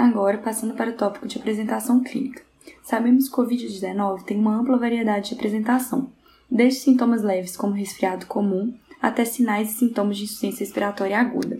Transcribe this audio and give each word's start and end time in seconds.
Agora, 0.00 0.38
passando 0.38 0.72
para 0.72 0.88
o 0.88 0.94
tópico 0.94 1.28
de 1.28 1.36
apresentação 1.36 2.02
clínica. 2.02 2.42
Sabemos 2.82 3.28
que 3.28 3.38
o 3.38 3.44
Covid-19 3.44 4.22
tem 4.22 4.38
uma 4.38 4.58
ampla 4.58 4.78
variedade 4.78 5.28
de 5.28 5.34
apresentação, 5.34 6.10
desde 6.50 6.80
sintomas 6.80 7.22
leves 7.22 7.54
como 7.54 7.74
resfriado 7.74 8.24
comum 8.24 8.72
até 8.98 9.26
sinais 9.26 9.72
e 9.72 9.74
sintomas 9.74 10.16
de 10.16 10.24
insuficiência 10.24 10.64
respiratória 10.64 11.18
aguda. 11.18 11.58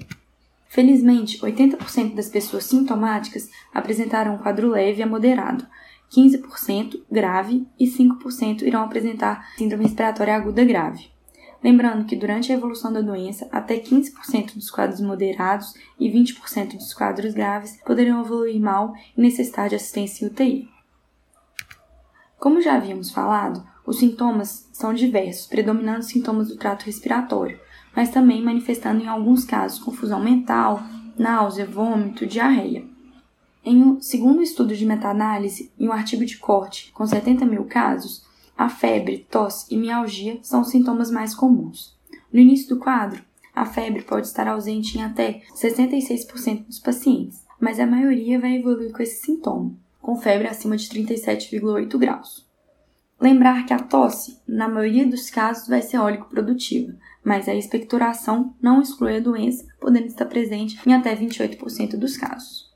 Felizmente, 0.70 1.38
80% 1.40 2.14
das 2.14 2.30
pessoas 2.30 2.64
sintomáticas 2.64 3.50
apresentaram 3.74 4.36
um 4.36 4.38
quadro 4.38 4.70
leve 4.70 5.02
a 5.02 5.06
moderado, 5.06 5.66
15% 6.10 6.98
grave 7.12 7.66
e 7.78 7.84
5% 7.88 8.62
irão 8.62 8.82
apresentar 8.82 9.52
síndrome 9.58 9.84
respiratória 9.84 10.34
aguda 10.34 10.64
grave. 10.64 11.10
Lembrando 11.62 12.06
que 12.06 12.16
durante 12.16 12.50
a 12.50 12.54
evolução 12.54 12.90
da 12.92 13.02
doença, 13.02 13.46
até 13.52 13.78
15% 13.78 14.54
dos 14.54 14.70
quadros 14.70 15.00
moderados 15.00 15.74
e 15.98 16.10
20% 16.10 16.76
dos 16.76 16.94
quadros 16.94 17.34
graves 17.34 17.78
poderão 17.84 18.22
evoluir 18.22 18.60
mal 18.60 18.94
e 19.16 19.20
necessitar 19.20 19.68
de 19.68 19.74
assistência 19.74 20.26
UTI. 20.26 20.68
Como 22.38 22.62
já 22.62 22.76
havíamos 22.76 23.10
falado, 23.10 23.62
os 23.84 23.98
sintomas 23.98 24.68
são 24.72 24.94
diversos, 24.94 25.46
predominando 25.46 26.02
sintomas 26.02 26.48
do 26.48 26.56
trato 26.56 26.86
respiratório, 26.86 27.60
mas 27.94 28.08
também 28.08 28.42
manifestando 28.42 29.02
em 29.02 29.08
alguns 29.08 29.44
casos 29.44 29.78
confusão 29.78 30.20
mental, 30.20 30.82
náusea, 31.18 31.66
vômito, 31.66 32.26
diarreia. 32.26 32.84
Em 33.62 33.82
um 33.82 34.00
segundo 34.00 34.40
estudo 34.40 34.74
de 34.74 34.86
meta-análise, 34.86 35.70
em 35.78 35.88
um 35.88 35.92
artigo 35.92 36.24
de 36.24 36.38
corte 36.38 36.90
com 36.92 37.06
70 37.06 37.44
mil 37.44 37.64
casos, 37.64 38.24
a 38.60 38.68
febre, 38.68 39.26
tosse 39.30 39.74
e 39.74 39.78
mialgia 39.78 40.38
são 40.42 40.60
os 40.60 40.68
sintomas 40.68 41.10
mais 41.10 41.34
comuns. 41.34 41.96
No 42.30 42.38
início 42.38 42.68
do 42.68 42.78
quadro, 42.78 43.24
a 43.54 43.64
febre 43.64 44.02
pode 44.02 44.26
estar 44.26 44.46
ausente 44.46 44.98
em 44.98 45.02
até 45.02 45.40
66% 45.54 46.66
dos 46.66 46.78
pacientes, 46.78 47.42
mas 47.58 47.80
a 47.80 47.86
maioria 47.86 48.38
vai 48.38 48.56
evoluir 48.56 48.92
com 48.92 49.02
esse 49.02 49.24
sintoma, 49.24 49.74
com 50.02 50.14
febre 50.14 50.46
acima 50.46 50.76
de 50.76 50.86
37,8 50.90 51.96
graus. 51.96 52.46
Lembrar 53.18 53.64
que 53.64 53.72
a 53.72 53.78
tosse, 53.78 54.38
na 54.46 54.68
maioria 54.68 55.06
dos 55.06 55.30
casos, 55.30 55.66
vai 55.66 55.80
ser 55.80 55.96
ólico-produtiva, 55.96 56.94
mas 57.24 57.48
a 57.48 57.54
expectoração 57.54 58.54
não 58.60 58.82
exclui 58.82 59.16
a 59.16 59.20
doença, 59.20 59.66
podendo 59.80 60.08
estar 60.08 60.26
presente 60.26 60.78
em 60.86 60.92
até 60.92 61.16
28% 61.16 61.96
dos 61.96 62.18
casos. 62.18 62.69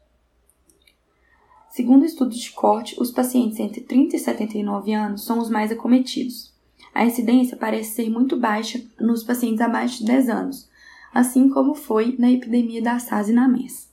Segundo 1.74 2.04
estudos 2.04 2.38
de 2.38 2.52
corte, 2.52 2.94
os 3.00 3.10
pacientes 3.10 3.58
entre 3.58 3.80
30 3.80 4.14
e 4.14 4.18
79 4.20 4.92
anos 4.92 5.24
são 5.24 5.40
os 5.40 5.50
mais 5.50 5.72
acometidos. 5.72 6.54
A 6.94 7.04
incidência 7.04 7.56
parece 7.56 7.96
ser 7.96 8.08
muito 8.08 8.36
baixa 8.36 8.80
nos 9.00 9.24
pacientes 9.24 9.60
abaixo 9.60 9.98
de 9.98 10.04
10 10.04 10.28
anos, 10.28 10.70
assim 11.12 11.48
como 11.48 11.74
foi 11.74 12.14
na 12.16 12.30
epidemia 12.30 12.80
da 12.80 13.00
SARS 13.00 13.28
e 13.28 13.32
na 13.32 13.48
MERS. 13.48 13.90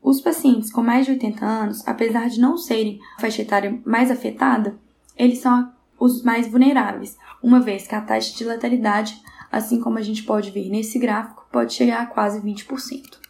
Os 0.00 0.20
pacientes 0.20 0.70
com 0.70 0.80
mais 0.80 1.06
de 1.06 1.10
80 1.10 1.44
anos, 1.44 1.88
apesar 1.88 2.28
de 2.28 2.38
não 2.38 2.56
serem 2.56 3.00
a 3.18 3.20
faixa 3.20 3.42
etária 3.42 3.82
mais 3.84 4.08
afetada, 4.08 4.78
eles 5.18 5.40
são 5.40 5.72
os 5.98 6.22
mais 6.22 6.46
vulneráveis, 6.46 7.18
uma 7.42 7.58
vez 7.58 7.88
que 7.88 7.96
a 7.96 8.00
taxa 8.00 8.32
de 8.32 8.44
letalidade, 8.44 9.20
assim 9.50 9.80
como 9.80 9.98
a 9.98 10.02
gente 10.02 10.22
pode 10.22 10.52
ver 10.52 10.70
nesse 10.70 11.00
gráfico, 11.00 11.48
pode 11.50 11.74
chegar 11.74 12.02
a 12.02 12.06
quase 12.06 12.40
20%. 12.40 13.23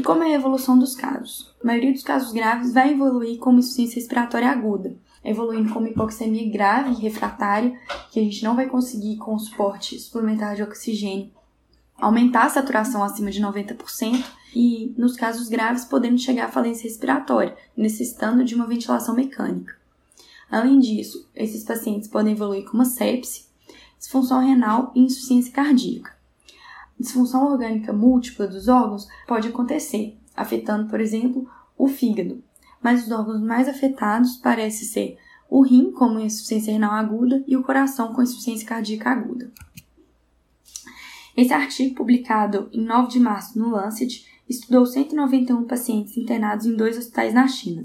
E 0.00 0.02
como 0.02 0.22
é 0.22 0.32
a 0.32 0.34
evolução 0.34 0.78
dos 0.78 0.96
casos? 0.96 1.54
A 1.62 1.66
maioria 1.66 1.92
dos 1.92 2.02
casos 2.02 2.32
graves 2.32 2.72
vai 2.72 2.90
evoluir 2.90 3.38
como 3.38 3.58
insuficiência 3.58 3.96
respiratória 3.96 4.48
aguda, 4.48 4.96
evoluindo 5.22 5.74
como 5.74 5.88
hipoxemia 5.88 6.50
grave 6.50 6.92
e 6.92 7.02
refratária, 7.02 7.78
que 8.10 8.18
a 8.18 8.22
gente 8.22 8.42
não 8.42 8.56
vai 8.56 8.66
conseguir 8.66 9.18
com 9.18 9.34
o 9.34 9.38
suporte 9.38 10.00
suplementar 10.00 10.56
de 10.56 10.62
oxigênio 10.62 11.30
aumentar 11.98 12.46
a 12.46 12.48
saturação 12.48 13.04
acima 13.04 13.30
de 13.30 13.42
90% 13.42 14.24
e, 14.56 14.94
nos 14.96 15.16
casos 15.16 15.50
graves, 15.50 15.84
podendo 15.84 16.16
chegar 16.16 16.46
à 16.46 16.50
falência 16.50 16.84
respiratória, 16.84 17.54
necessitando 17.76 18.42
de 18.42 18.54
uma 18.54 18.66
ventilação 18.66 19.14
mecânica. 19.14 19.76
Além 20.50 20.78
disso, 20.78 21.28
esses 21.36 21.62
pacientes 21.62 22.08
podem 22.08 22.32
evoluir 22.32 22.64
com 22.64 22.72
uma 22.72 22.86
sepse, 22.86 23.44
disfunção 23.98 24.40
renal 24.40 24.92
e 24.94 25.00
insuficiência 25.00 25.52
cardíaca. 25.52 26.18
Disfunção 27.00 27.50
orgânica 27.50 27.94
múltipla 27.94 28.46
dos 28.46 28.68
órgãos 28.68 29.08
pode 29.26 29.48
acontecer, 29.48 30.18
afetando, 30.36 30.90
por 30.90 31.00
exemplo, 31.00 31.48
o 31.76 31.88
fígado, 31.88 32.44
mas 32.82 33.04
os 33.04 33.10
órgãos 33.10 33.40
mais 33.40 33.66
afetados 33.66 34.36
parecem 34.36 34.86
ser 34.86 35.18
o 35.48 35.62
rim, 35.62 35.90
com 35.92 36.20
insuficiência 36.20 36.74
renal 36.74 36.92
aguda, 36.92 37.42
e 37.46 37.56
o 37.56 37.62
coração, 37.62 38.12
com 38.12 38.22
insuficiência 38.22 38.68
cardíaca 38.68 39.10
aguda. 39.10 39.50
Esse 41.34 41.54
artigo, 41.54 41.94
publicado 41.94 42.68
em 42.70 42.84
9 42.84 43.08
de 43.08 43.18
março 43.18 43.58
no 43.58 43.70
Lancet, 43.70 44.26
estudou 44.46 44.84
191 44.84 45.64
pacientes 45.64 46.18
internados 46.18 46.66
em 46.66 46.76
dois 46.76 46.98
hospitais 46.98 47.32
na 47.32 47.48
China, 47.48 47.82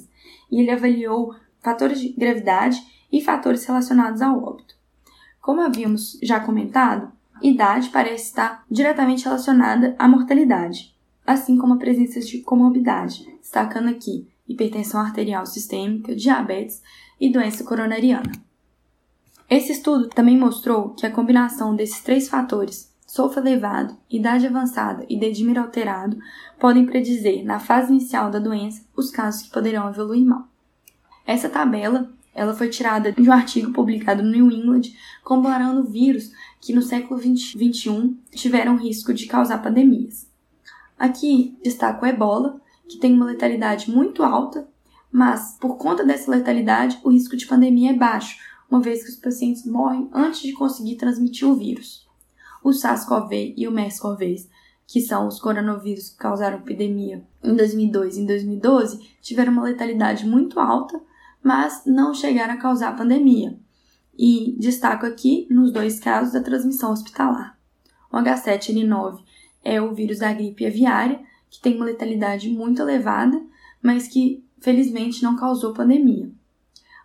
e 0.52 0.60
ele 0.60 0.72
avaliou 0.72 1.34
fatores 1.62 2.02
de 2.02 2.10
gravidade 2.10 2.86
e 3.10 3.22
fatores 3.22 3.64
relacionados 3.64 4.22
ao 4.22 4.44
óbito. 4.44 4.76
Como 5.42 5.62
havíamos 5.62 6.20
já 6.22 6.42
comentado, 6.42 7.16
idade 7.42 7.90
parece 7.90 8.26
estar 8.26 8.64
diretamente 8.70 9.26
relacionada 9.26 9.96
à 9.98 10.08
mortalidade, 10.08 10.96
assim 11.26 11.58
como 11.58 11.74
a 11.74 11.78
presença 11.78 12.20
de 12.20 12.40
comorbidade, 12.40 13.26
destacando 13.42 13.90
aqui 13.90 14.28
hipertensão 14.48 15.02
arterial 15.02 15.46
sistêmica, 15.46 16.16
diabetes 16.16 16.82
e 17.20 17.32
doença 17.32 17.64
coronariana. 17.64 18.32
Esse 19.50 19.72
estudo 19.72 20.08
também 20.08 20.38
mostrou 20.38 20.90
que 20.90 21.06
a 21.06 21.12
combinação 21.12 21.76
desses 21.76 22.02
três 22.02 22.28
fatores, 22.28 22.92
sulfo 23.06 23.40
elevado, 23.40 23.96
idade 24.10 24.48
avançada 24.48 25.06
e 25.08 25.20
dedímero 25.20 25.62
alterado, 25.62 26.18
podem 26.60 26.86
predizer, 26.86 27.46
na 27.46 27.60
fase 27.60 27.92
inicial 27.92 28.32
da 28.32 28.40
doença, 28.40 28.84
os 28.96 29.12
casos 29.12 29.44
que 29.44 29.52
poderão 29.52 29.90
evoluir 29.90 30.26
mal. 30.26 30.48
Essa 31.26 31.50
tabela 31.50 32.12
ela 32.36 32.54
foi 32.54 32.70
tirada 32.70 33.14
de 33.14 33.28
um 33.28 33.32
artigo 33.32 33.72
publicado 33.72 34.22
no 34.22 34.30
New 34.30 34.52
England 34.52 34.94
comparando 35.24 35.90
vírus 35.90 36.32
que 36.60 36.74
no 36.74 36.82
século 36.82 37.20
21 37.20 38.18
tiveram 38.32 38.76
risco 38.76 39.14
de 39.14 39.26
causar 39.26 39.64
pandemias. 39.64 40.30
Aqui 41.00 41.58
destaco 41.64 42.06
o 42.06 42.08
ebola, 42.08 42.62
que 42.88 43.00
tem 43.00 43.14
uma 43.14 43.26
letalidade 43.26 43.90
muito 43.90 44.22
alta, 44.22 44.68
mas 45.12 45.58
por 45.60 45.78
conta 45.78 46.06
dessa 46.06 46.30
letalidade, 46.30 47.00
o 47.04 47.10
risco 47.10 47.38
de 47.38 47.48
pandemia 47.48 47.92
é 47.92 47.96
baixo, 47.96 48.38
uma 48.70 48.82
vez 48.82 49.04
que 49.04 49.10
os 49.10 49.16
pacientes 49.16 49.66
morrem 49.66 50.10
antes 50.14 50.42
de 50.42 50.54
conseguir 50.54 50.96
transmitir 50.96 51.48
o 51.48 51.56
vírus. 51.56 52.06
O 52.64 52.72
SARS-CoV 52.72 53.54
e 53.56 53.68
o 53.68 53.72
MERS-CoV, 53.72 54.48
que 54.88 55.02
são 55.02 55.28
os 55.28 55.40
coronavírus 55.40 56.10
que 56.10 56.18
causaram 56.18 56.58
epidemia 56.58 57.24
em 57.44 57.56
2002 57.56 58.18
e 58.18 58.22
em 58.22 58.26
2012, 58.26 59.10
tiveram 59.22 59.54
uma 59.54 59.64
letalidade 59.64 60.26
muito 60.26 60.60
alta, 60.60 61.00
mas 61.46 61.84
não 61.86 62.12
chegaram 62.12 62.56
a 62.56 62.58
causar 62.58 62.98
pandemia. 62.98 63.56
E 64.18 64.56
destaco 64.58 65.06
aqui, 65.06 65.46
nos 65.48 65.72
dois 65.72 66.00
casos, 66.00 66.34
a 66.34 66.42
transmissão 66.42 66.92
hospitalar. 66.92 67.56
O 68.12 68.18
H7N9 68.18 69.20
é 69.64 69.80
o 69.80 69.94
vírus 69.94 70.18
da 70.18 70.34
gripe 70.34 70.66
aviária, 70.66 71.22
que 71.48 71.62
tem 71.62 71.76
uma 71.76 71.86
letalidade 71.86 72.50
muito 72.50 72.82
elevada, 72.82 73.40
mas 73.80 74.08
que 74.08 74.44
felizmente 74.60 75.22
não 75.22 75.36
causou 75.36 75.72
pandemia. 75.72 76.32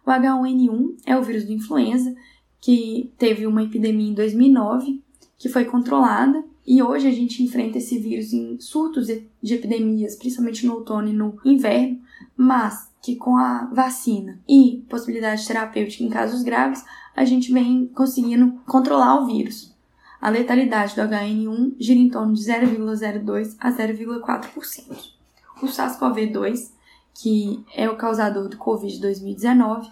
O 0.06 0.10
H1N1 0.10 1.02
é 1.04 1.18
o 1.18 1.22
vírus 1.22 1.44
da 1.44 1.52
influenza, 1.52 2.16
que 2.62 3.12
teve 3.18 3.46
uma 3.46 3.62
epidemia 3.62 4.08
em 4.08 4.14
2009, 4.14 5.02
que 5.36 5.50
foi 5.50 5.66
controlada, 5.66 6.42
e 6.66 6.82
hoje 6.82 7.06
a 7.06 7.12
gente 7.12 7.42
enfrenta 7.42 7.76
esse 7.76 7.98
vírus 7.98 8.32
em 8.32 8.58
surtos 8.58 9.06
de 9.06 9.54
epidemias, 9.54 10.16
principalmente 10.16 10.64
no 10.64 10.76
outono 10.76 11.08
e 11.08 11.12
no 11.12 11.38
inverno, 11.44 12.00
mas 12.34 12.89
que 13.02 13.16
com 13.16 13.36
a 13.36 13.66
vacina 13.72 14.38
e 14.48 14.84
possibilidade 14.88 15.46
terapêutica 15.46 16.04
em 16.04 16.10
casos 16.10 16.42
graves, 16.42 16.84
a 17.16 17.24
gente 17.24 17.52
vem 17.52 17.86
conseguindo 17.86 18.60
controlar 18.66 19.20
o 19.20 19.26
vírus. 19.26 19.74
A 20.20 20.28
letalidade 20.28 20.94
do 20.94 21.00
HN1 21.00 21.76
gira 21.78 21.98
em 21.98 22.10
torno 22.10 22.34
de 22.34 22.42
0,02 22.42 23.56
a 23.58 23.72
0,4%. 23.72 25.20
O 25.62 25.66
SARS-CoV-2, 25.66 26.72
que 27.14 27.64
é 27.74 27.88
o 27.88 27.96
causador 27.96 28.48
do 28.48 28.58
Covid-2019, 28.58 29.90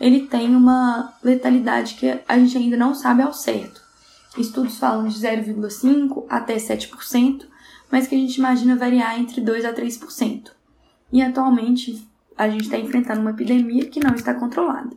ele 0.00 0.26
tem 0.26 0.54
uma 0.54 1.14
letalidade 1.22 1.94
que 1.94 2.20
a 2.26 2.38
gente 2.38 2.56
ainda 2.56 2.76
não 2.76 2.94
sabe 2.94 3.22
ao 3.22 3.32
certo. 3.32 3.80
Estudos 4.36 4.78
falam 4.78 5.08
de 5.08 5.18
0,5 5.18 6.26
até 6.28 6.56
7%, 6.56 7.46
mas 7.90 8.06
que 8.06 8.14
a 8.14 8.18
gente 8.18 8.36
imagina 8.36 8.76
variar 8.76 9.18
entre 9.18 9.40
2 9.40 9.64
a 9.64 9.72
3%. 9.72 10.50
E 11.12 11.22
atualmente 11.22 12.07
a 12.38 12.48
gente 12.48 12.62
está 12.62 12.78
enfrentando 12.78 13.20
uma 13.20 13.32
epidemia 13.32 13.86
que 13.86 13.98
não 13.98 14.14
está 14.14 14.32
controlada. 14.32 14.96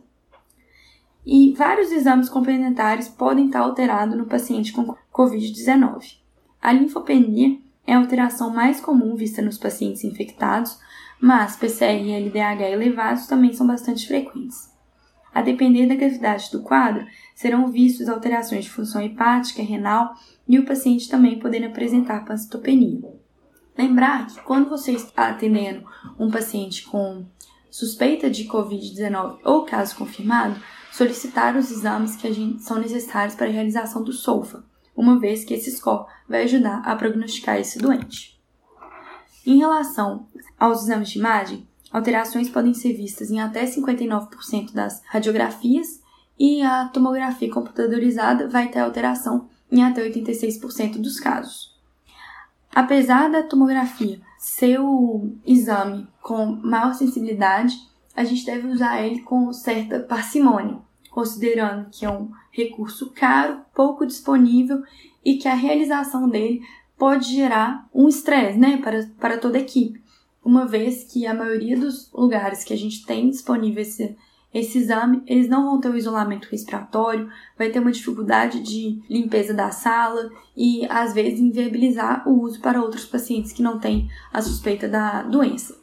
E 1.26 1.52
vários 1.54 1.90
exames 1.90 2.28
complementares 2.28 3.08
podem 3.08 3.46
estar 3.46 3.60
alterados 3.60 4.16
no 4.16 4.26
paciente 4.26 4.72
com 4.72 4.94
Covid-19. 5.12 6.18
A 6.60 6.72
linfopenia 6.72 7.58
é 7.84 7.94
a 7.94 7.98
alteração 7.98 8.50
mais 8.50 8.80
comum 8.80 9.16
vista 9.16 9.42
nos 9.42 9.58
pacientes 9.58 10.04
infectados, 10.04 10.78
mas 11.20 11.56
PCR 11.56 12.00
e 12.00 12.12
LDH 12.12 12.72
elevados 12.72 13.26
também 13.26 13.52
são 13.52 13.66
bastante 13.66 14.06
frequentes. 14.06 14.70
A 15.34 15.42
depender 15.42 15.86
da 15.86 15.94
gravidade 15.94 16.50
do 16.50 16.62
quadro, 16.62 17.06
serão 17.34 17.72
vistos 17.72 18.08
alterações 18.08 18.64
de 18.64 18.70
função 18.70 19.00
hepática, 19.00 19.62
renal 19.62 20.14
e 20.46 20.58
o 20.58 20.64
paciente 20.64 21.08
também 21.08 21.38
podendo 21.38 21.66
apresentar 21.66 22.24
pancitopenia. 22.24 23.21
Lembrar 23.76 24.26
que 24.26 24.40
quando 24.42 24.68
você 24.68 24.92
está 24.92 25.28
atendendo 25.28 25.84
um 26.18 26.30
paciente 26.30 26.84
com 26.84 27.24
suspeita 27.70 28.28
de 28.28 28.44
Covid-19 28.44 29.38
ou 29.44 29.64
caso 29.64 29.96
confirmado, 29.96 30.60
solicitar 30.92 31.56
os 31.56 31.70
exames 31.70 32.14
que 32.14 32.30
gente, 32.32 32.62
são 32.62 32.78
necessários 32.78 33.34
para 33.34 33.46
a 33.46 33.50
realização 33.50 34.02
do 34.04 34.12
SOFA, 34.12 34.62
uma 34.94 35.18
vez 35.18 35.42
que 35.42 35.54
esse 35.54 35.70
score 35.70 36.06
vai 36.28 36.42
ajudar 36.42 36.82
a 36.84 36.94
prognosticar 36.94 37.56
esse 37.58 37.78
doente. 37.78 38.38
Em 39.46 39.56
relação 39.56 40.26
aos 40.58 40.82
exames 40.82 41.08
de 41.08 41.18
imagem, 41.18 41.66
alterações 41.90 42.50
podem 42.50 42.74
ser 42.74 42.92
vistas 42.92 43.30
em 43.30 43.40
até 43.40 43.64
59% 43.64 44.72
das 44.72 45.02
radiografias 45.06 46.02
e 46.38 46.62
a 46.62 46.88
tomografia 46.88 47.50
computadorizada 47.50 48.48
vai 48.48 48.68
ter 48.68 48.80
alteração 48.80 49.48
em 49.70 49.82
até 49.82 50.06
86% 50.06 51.00
dos 51.00 51.18
casos. 51.18 51.71
Apesar 52.74 53.30
da 53.30 53.42
tomografia 53.42 54.20
ser 54.38 54.80
o 54.80 55.34
exame 55.46 56.08
com 56.22 56.46
maior 56.46 56.94
sensibilidade, 56.94 57.76
a 58.16 58.24
gente 58.24 58.46
deve 58.46 58.68
usar 58.68 59.02
ele 59.02 59.20
com 59.20 59.52
certa 59.52 60.00
parcimônia, 60.00 60.78
considerando 61.10 61.90
que 61.90 62.04
é 62.06 62.10
um 62.10 62.30
recurso 62.50 63.10
caro, 63.10 63.60
pouco 63.74 64.06
disponível 64.06 64.82
e 65.24 65.36
que 65.36 65.48
a 65.48 65.54
realização 65.54 66.28
dele 66.28 66.62
pode 66.98 67.34
gerar 67.34 67.88
um 67.94 68.08
estresse 68.08 68.58
né, 68.58 68.78
para, 68.78 69.06
para 69.18 69.38
toda 69.38 69.58
a 69.58 69.60
equipe, 69.60 70.02
uma 70.44 70.66
vez 70.66 71.04
que 71.04 71.26
a 71.26 71.34
maioria 71.34 71.78
dos 71.78 72.10
lugares 72.12 72.64
que 72.64 72.72
a 72.72 72.76
gente 72.76 73.04
tem 73.04 73.28
disponível 73.28 73.82
esse, 73.82 74.16
esse 74.54 74.78
exame, 74.78 75.22
eles 75.26 75.48
não 75.48 75.64
vão 75.64 75.80
ter 75.80 75.88
o 75.88 75.96
isolamento 75.96 76.48
respiratório, 76.50 77.30
vai 77.56 77.70
ter 77.70 77.78
uma 77.78 77.90
dificuldade 77.90 78.60
de 78.60 79.02
limpeza 79.08 79.54
da 79.54 79.70
sala 79.70 80.30
e 80.56 80.86
às 80.90 81.14
vezes 81.14 81.40
inviabilizar 81.40 82.28
o 82.28 82.42
uso 82.42 82.60
para 82.60 82.80
outros 82.80 83.06
pacientes 83.06 83.52
que 83.52 83.62
não 83.62 83.78
têm 83.78 84.10
a 84.32 84.42
suspeita 84.42 84.86
da 84.86 85.22
doença. 85.22 85.80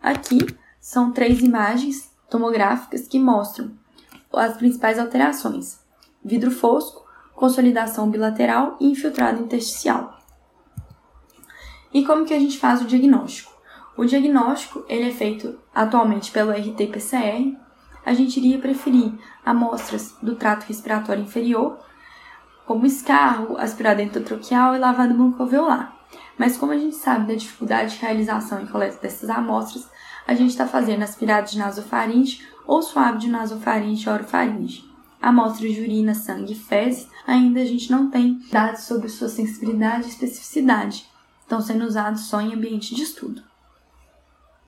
Aqui 0.00 0.38
são 0.80 1.12
três 1.12 1.40
imagens 1.40 2.12
tomográficas 2.30 3.06
que 3.06 3.18
mostram 3.18 3.72
as 4.32 4.56
principais 4.56 4.98
alterações: 4.98 5.80
vidro 6.24 6.50
fosco, 6.50 7.04
consolidação 7.34 8.08
bilateral 8.10 8.76
e 8.80 8.86
infiltrado 8.86 9.42
intersticial. 9.42 10.18
E 11.92 12.04
como 12.06 12.24
que 12.24 12.32
a 12.32 12.38
gente 12.38 12.58
faz 12.58 12.80
o 12.80 12.86
diagnóstico? 12.86 13.52
O 13.96 14.04
diagnóstico 14.04 14.84
ele 14.88 15.08
é 15.08 15.12
feito 15.12 15.58
atualmente 15.74 16.30
pelo 16.30 16.52
RT-PCR. 16.52 17.54
A 18.04 18.12
gente 18.12 18.38
iria 18.38 18.58
preferir 18.58 19.12
amostras 19.44 20.16
do 20.20 20.34
trato 20.34 20.66
respiratório 20.66 21.22
inferior, 21.22 21.78
como 22.66 22.86
escarro, 22.86 23.56
aspirado 23.56 24.00
endotraqueal 24.00 24.74
e 24.74 24.78
lavado 24.78 25.14
bucoalveolar. 25.14 25.96
Mas 26.38 26.56
como 26.56 26.72
a 26.72 26.76
gente 26.76 26.96
sabe 26.96 27.28
da 27.28 27.34
dificuldade 27.34 27.94
de 27.94 28.00
realização 28.00 28.62
e 28.62 28.66
coleta 28.66 28.98
dessas 29.00 29.30
amostras, 29.30 29.88
a 30.26 30.34
gente 30.34 30.50
está 30.50 30.66
fazendo 30.66 31.02
aspirado 31.02 31.50
de 31.50 31.58
nasofaringe 31.58 32.46
ou 32.66 32.82
suave 32.82 33.18
de 33.18 33.28
nasofaringe 33.28 34.06
e 34.06 34.10
orofaringe. 34.10 34.92
Amostras 35.20 35.72
de 35.72 35.80
urina, 35.80 36.14
sangue 36.14 36.52
e 36.52 36.56
fezes, 36.56 37.08
ainda 37.26 37.60
a 37.60 37.64
gente 37.64 37.90
não 37.90 38.10
tem 38.10 38.40
dados 38.50 38.82
sobre 38.82 39.08
sua 39.08 39.28
sensibilidade 39.28 40.06
e 40.06 40.10
especificidade. 40.10 41.06
Estão 41.40 41.60
sendo 41.60 41.84
usados 41.84 42.22
só 42.22 42.40
em 42.40 42.54
ambiente 42.54 42.94
de 42.94 43.02
estudo. 43.02 43.42